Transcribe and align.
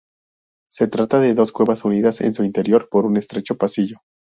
Se 0.71 0.87
trata 0.87 1.19
de 1.19 1.35
dos 1.35 1.51
cuevas 1.51 1.85
unidas 1.85 2.21
en 2.21 2.33
su 2.33 2.43
interior 2.43 2.89
por 2.89 3.05
un 3.05 3.17
estrecho 3.17 3.55
pasillo. 3.55 3.99